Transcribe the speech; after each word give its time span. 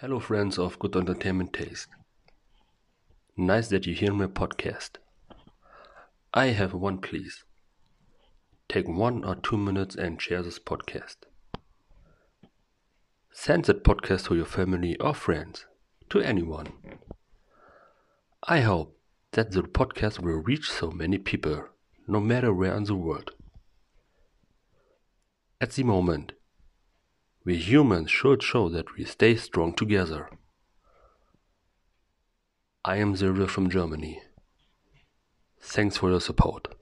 Hello, 0.00 0.20
friends 0.20 0.60
of 0.60 0.78
good 0.78 0.94
entertainment 0.94 1.52
taste. 1.52 1.88
Nice 3.36 3.66
that 3.66 3.84
you 3.84 3.96
hear 3.96 4.12
my 4.12 4.26
podcast. 4.26 4.90
I 6.32 6.50
have 6.50 6.72
one 6.72 6.98
please. 6.98 7.42
Take 8.68 8.86
one 8.86 9.24
or 9.24 9.34
two 9.34 9.56
minutes 9.56 9.96
and 9.96 10.22
share 10.22 10.40
this 10.40 10.60
podcast. 10.60 11.16
Send 13.32 13.64
that 13.64 13.82
podcast 13.82 14.28
to 14.28 14.36
your 14.36 14.44
family 14.44 14.96
or 14.98 15.14
friends, 15.14 15.66
to 16.10 16.20
anyone. 16.20 16.68
I 18.44 18.60
hope 18.60 18.96
that 19.32 19.50
the 19.50 19.62
podcast 19.62 20.20
will 20.20 20.44
reach 20.44 20.70
so 20.70 20.92
many 20.92 21.18
people, 21.18 21.64
no 22.06 22.20
matter 22.20 22.54
where 22.54 22.76
in 22.76 22.84
the 22.84 22.94
world. 22.94 23.32
At 25.60 25.72
the 25.72 25.82
moment, 25.82 26.34
we 27.44 27.56
humans 27.56 28.10
should 28.10 28.42
show 28.42 28.68
that 28.68 28.96
we 28.96 29.04
stay 29.04 29.36
strong 29.36 29.74
together. 29.74 30.28
I 32.84 32.96
am 32.96 33.16
Silvia 33.16 33.46
from 33.46 33.70
Germany. 33.70 34.22
Thanks 35.60 35.96
for 35.96 36.10
your 36.10 36.20
support. 36.20 36.77